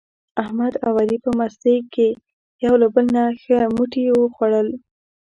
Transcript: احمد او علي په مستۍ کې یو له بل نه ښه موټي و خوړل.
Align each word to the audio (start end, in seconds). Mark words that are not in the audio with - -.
احمد 0.43 0.73
او 0.85 0.91
علي 1.01 1.17
په 1.25 1.31
مستۍ 1.39 1.77
کې 1.93 2.07
یو 2.65 2.73
له 2.81 2.87
بل 2.93 3.05
نه 3.15 3.23
ښه 3.41 3.57
موټي 3.75 4.03
و 4.11 4.19
خوړل. 4.35 4.67